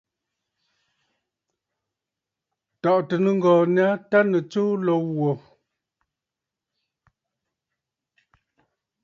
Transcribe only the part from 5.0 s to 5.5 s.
wò.